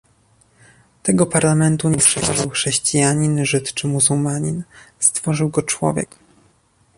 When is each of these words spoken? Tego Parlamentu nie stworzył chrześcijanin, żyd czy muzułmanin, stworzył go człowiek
Tego 1.03 1.25
Parlamentu 1.25 1.89
nie 1.89 2.01
stworzył 2.01 2.49
chrześcijanin, 2.49 3.45
żyd 3.45 3.73
czy 3.73 3.87
muzułmanin, 3.87 4.63
stworzył 4.99 5.49
go 5.49 5.61
człowiek 5.61 6.09